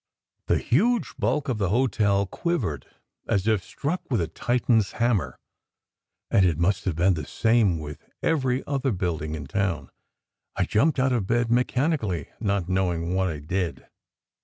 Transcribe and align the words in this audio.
m 0.49 0.55
The 0.55 0.63
huge 0.63 1.13
bulk 1.19 1.47
of 1.47 1.59
the 1.59 1.69
hotel 1.69 2.25
quivered, 2.25 2.87
as 3.27 3.45
if 3.47 3.63
struck 3.63 4.01
with 4.09 4.19
a 4.19 4.27
Titan 4.27 4.79
s 4.79 4.93
hammer, 4.93 5.37
and 6.31 6.43
it 6.43 6.57
must 6.57 6.85
have 6.85 6.95
been 6.95 7.13
the 7.13 7.23
same 7.23 7.77
with 7.77 7.99
every 8.23 8.65
other 8.65 8.91
building 8.91 9.35
in 9.35 9.45
town. 9.45 9.91
I 10.55 10.65
jumped 10.65 10.97
out 10.97 11.13
of 11.13 11.27
bed 11.27 11.51
mechanically, 11.51 12.29
not 12.39 12.67
knowing 12.67 13.13
what 13.13 13.27
I 13.27 13.37
did. 13.41 13.85